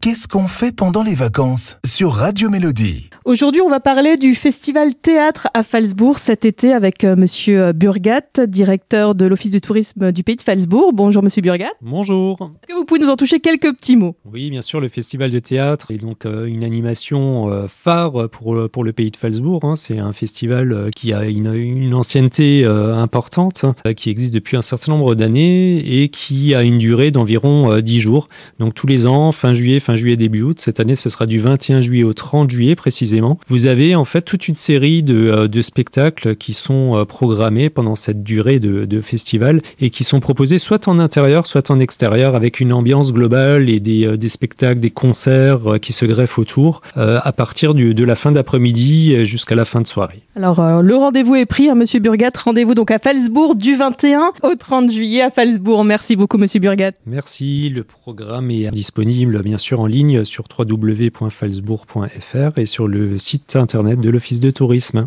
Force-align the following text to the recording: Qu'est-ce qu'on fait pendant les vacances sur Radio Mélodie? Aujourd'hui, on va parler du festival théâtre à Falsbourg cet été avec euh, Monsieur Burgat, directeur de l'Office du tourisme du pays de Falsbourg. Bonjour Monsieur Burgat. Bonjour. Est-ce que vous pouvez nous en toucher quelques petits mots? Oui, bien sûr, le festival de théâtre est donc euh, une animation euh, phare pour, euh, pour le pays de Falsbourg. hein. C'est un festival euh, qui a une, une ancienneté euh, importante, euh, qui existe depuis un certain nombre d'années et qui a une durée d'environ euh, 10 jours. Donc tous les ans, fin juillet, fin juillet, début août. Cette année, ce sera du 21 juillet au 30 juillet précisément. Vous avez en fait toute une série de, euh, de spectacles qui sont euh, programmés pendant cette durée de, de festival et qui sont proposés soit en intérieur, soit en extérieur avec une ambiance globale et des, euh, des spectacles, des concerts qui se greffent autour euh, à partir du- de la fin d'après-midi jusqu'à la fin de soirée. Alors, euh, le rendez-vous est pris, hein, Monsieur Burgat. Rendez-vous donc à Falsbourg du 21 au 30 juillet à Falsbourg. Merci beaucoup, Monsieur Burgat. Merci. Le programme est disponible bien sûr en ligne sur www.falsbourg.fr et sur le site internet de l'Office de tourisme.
Qu'est-ce 0.00 0.28
qu'on 0.28 0.46
fait 0.46 0.70
pendant 0.70 1.02
les 1.02 1.16
vacances 1.16 1.76
sur 1.84 2.12
Radio 2.12 2.50
Mélodie? 2.50 3.10
Aujourd'hui, 3.24 3.60
on 3.60 3.68
va 3.68 3.80
parler 3.80 4.16
du 4.16 4.36
festival 4.36 4.94
théâtre 4.94 5.48
à 5.54 5.64
Falsbourg 5.64 6.20
cet 6.20 6.44
été 6.44 6.72
avec 6.72 7.02
euh, 7.02 7.16
Monsieur 7.16 7.72
Burgat, 7.72 8.46
directeur 8.46 9.16
de 9.16 9.26
l'Office 9.26 9.50
du 9.50 9.60
tourisme 9.60 10.12
du 10.12 10.22
pays 10.22 10.36
de 10.36 10.40
Falsbourg. 10.42 10.92
Bonjour 10.92 11.24
Monsieur 11.24 11.42
Burgat. 11.42 11.70
Bonjour. 11.82 12.36
Est-ce 12.62 12.72
que 12.72 12.78
vous 12.78 12.84
pouvez 12.84 13.00
nous 13.00 13.08
en 13.08 13.16
toucher 13.16 13.40
quelques 13.40 13.74
petits 13.74 13.96
mots? 13.96 14.14
Oui, 14.24 14.50
bien 14.50 14.62
sûr, 14.62 14.80
le 14.80 14.86
festival 14.86 15.30
de 15.32 15.40
théâtre 15.40 15.90
est 15.90 15.98
donc 15.98 16.26
euh, 16.26 16.44
une 16.46 16.62
animation 16.62 17.50
euh, 17.50 17.66
phare 17.66 18.28
pour, 18.30 18.54
euh, 18.54 18.68
pour 18.68 18.84
le 18.84 18.92
pays 18.92 19.10
de 19.10 19.16
Falsbourg. 19.16 19.64
hein. 19.64 19.74
C'est 19.74 19.98
un 19.98 20.12
festival 20.12 20.70
euh, 20.72 20.90
qui 20.94 21.12
a 21.12 21.24
une, 21.24 21.52
une 21.52 21.92
ancienneté 21.94 22.64
euh, 22.64 22.94
importante, 22.94 23.64
euh, 23.84 23.94
qui 23.94 24.10
existe 24.10 24.32
depuis 24.32 24.56
un 24.56 24.62
certain 24.62 24.92
nombre 24.92 25.16
d'années 25.16 26.02
et 26.02 26.08
qui 26.08 26.54
a 26.54 26.62
une 26.62 26.78
durée 26.78 27.10
d'environ 27.10 27.72
euh, 27.72 27.80
10 27.80 27.98
jours. 27.98 28.28
Donc 28.60 28.74
tous 28.74 28.86
les 28.86 29.08
ans, 29.08 29.32
fin 29.32 29.54
juillet, 29.54 29.80
fin 29.88 29.96
juillet, 29.96 30.16
début 30.16 30.42
août. 30.42 30.58
Cette 30.60 30.80
année, 30.80 30.96
ce 30.96 31.08
sera 31.08 31.24
du 31.24 31.38
21 31.38 31.80
juillet 31.80 32.04
au 32.04 32.12
30 32.12 32.50
juillet 32.50 32.76
précisément. 32.76 33.38
Vous 33.48 33.64
avez 33.64 33.94
en 33.94 34.04
fait 34.04 34.20
toute 34.20 34.46
une 34.46 34.54
série 34.54 35.02
de, 35.02 35.14
euh, 35.14 35.48
de 35.48 35.62
spectacles 35.62 36.36
qui 36.36 36.52
sont 36.52 36.94
euh, 36.94 37.06
programmés 37.06 37.70
pendant 37.70 37.94
cette 37.96 38.22
durée 38.22 38.60
de, 38.60 38.84
de 38.84 39.00
festival 39.00 39.62
et 39.80 39.88
qui 39.88 40.04
sont 40.04 40.20
proposés 40.20 40.58
soit 40.58 40.88
en 40.88 40.98
intérieur, 40.98 41.46
soit 41.46 41.70
en 41.70 41.80
extérieur 41.80 42.34
avec 42.34 42.60
une 42.60 42.74
ambiance 42.74 43.14
globale 43.14 43.70
et 43.70 43.80
des, 43.80 44.04
euh, 44.06 44.16
des 44.18 44.28
spectacles, 44.28 44.78
des 44.80 44.90
concerts 44.90 45.78
qui 45.80 45.94
se 45.94 46.04
greffent 46.04 46.38
autour 46.38 46.82
euh, 46.98 47.18
à 47.22 47.32
partir 47.32 47.72
du- 47.72 47.94
de 47.94 48.04
la 48.04 48.14
fin 48.14 48.30
d'après-midi 48.30 49.24
jusqu'à 49.24 49.54
la 49.54 49.64
fin 49.64 49.80
de 49.80 49.86
soirée. 49.86 50.20
Alors, 50.36 50.60
euh, 50.60 50.82
le 50.82 50.96
rendez-vous 50.96 51.34
est 51.34 51.46
pris, 51.46 51.70
hein, 51.70 51.74
Monsieur 51.74 52.00
Burgat. 52.00 52.32
Rendez-vous 52.44 52.74
donc 52.74 52.90
à 52.90 52.98
Falsbourg 52.98 53.54
du 53.56 53.74
21 53.74 54.32
au 54.42 54.54
30 54.54 54.90
juillet 54.92 55.22
à 55.22 55.30
Falsbourg. 55.30 55.82
Merci 55.84 56.14
beaucoup, 56.14 56.36
Monsieur 56.36 56.60
Burgat. 56.60 56.92
Merci. 57.06 57.70
Le 57.70 57.84
programme 57.84 58.50
est 58.50 58.70
disponible 58.70 59.42
bien 59.42 59.56
sûr 59.58 59.77
en 59.78 59.86
ligne 59.86 60.24
sur 60.24 60.44
www.falsbourg.fr 60.58 62.58
et 62.58 62.66
sur 62.66 62.88
le 62.88 63.18
site 63.18 63.56
internet 63.56 64.00
de 64.00 64.10
l'Office 64.10 64.40
de 64.40 64.50
tourisme. 64.50 65.06